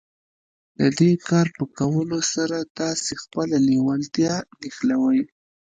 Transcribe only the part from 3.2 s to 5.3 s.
خپله لېوالتیا سره نښلوئ.